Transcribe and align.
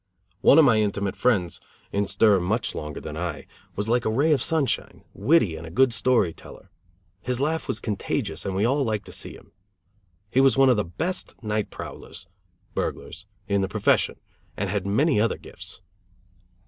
One 0.41 0.57
of 0.57 0.65
my 0.65 0.81
intimate 0.81 1.15
friends, 1.15 1.61
in 1.91 2.07
stir 2.07 2.39
much 2.39 2.73
longer 2.73 2.99
than 2.99 3.15
I, 3.15 3.45
was 3.75 3.87
like 3.87 4.03
a 4.03 4.09
ray 4.09 4.31
of 4.31 4.41
sunshine, 4.41 5.03
witty 5.13 5.55
and 5.55 5.67
a 5.67 5.69
good 5.69 5.93
story 5.93 6.33
teller. 6.33 6.71
His 7.21 7.39
laugh 7.39 7.67
was 7.67 7.79
contagious 7.79 8.43
and 8.43 8.55
we 8.55 8.65
all 8.65 8.81
liked 8.83 9.05
to 9.05 9.11
see 9.11 9.35
him. 9.35 9.51
He 10.31 10.41
was 10.41 10.57
one 10.57 10.69
of 10.69 10.75
the 10.77 10.83
best 10.83 11.43
night 11.43 11.69
prowlers 11.69 12.25
(burglars) 12.73 13.27
in 13.47 13.61
the 13.61 13.67
profession, 13.67 14.15
and 14.57 14.71
had 14.71 14.87
many 14.87 15.21
other 15.21 15.37
gifts. 15.37 15.81